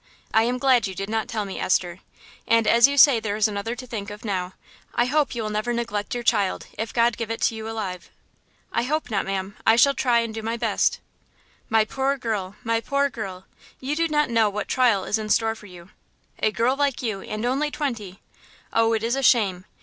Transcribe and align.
...I 0.33 0.45
am 0.45 0.57
glad 0.57 0.87
you 0.87 0.95
did 0.95 1.11
not 1.11 1.27
tell 1.27 1.45
me, 1.45 1.59
Esther; 1.59 1.99
and 2.47 2.65
as 2.65 2.87
you 2.87 2.97
say 2.97 3.19
there 3.19 3.35
is 3.35 3.47
another 3.47 3.75
to 3.75 3.85
think 3.85 4.09
of 4.09 4.25
now, 4.25 4.53
I 4.95 5.05
hope 5.05 5.35
you 5.35 5.43
will 5.43 5.51
never 5.51 5.73
neglect 5.73 6.15
your 6.15 6.23
child, 6.23 6.65
if 6.75 6.91
God 6.91 7.17
give 7.17 7.29
it 7.29 7.39
to 7.41 7.55
you 7.55 7.69
alive." 7.69 8.09
"I 8.71 8.81
hope 8.81 9.11
not, 9.11 9.25
ma'am; 9.27 9.57
I 9.63 9.75
shall 9.75 9.93
try 9.93 10.21
and 10.21 10.33
do 10.33 10.41
my 10.41 10.57
best." 10.57 10.99
"My 11.69 11.85
poor 11.85 12.17
girl! 12.17 12.55
my 12.63 12.79
poor 12.81 13.11
girl! 13.11 13.45
you 13.79 13.95
do 13.95 14.07
not 14.07 14.31
know 14.31 14.49
what 14.49 14.67
trial 14.67 15.03
is 15.03 15.19
in 15.19 15.29
store 15.29 15.53
for 15.53 15.67
you. 15.67 15.91
A 16.39 16.49
girl 16.51 16.75
like 16.75 17.03
you, 17.03 17.21
and 17.21 17.45
only 17.45 17.69
twenty! 17.69 18.21
...Oh, 18.73 18.93
it 18.93 19.03
is 19.03 19.15
a 19.15 19.21
shame! 19.21 19.65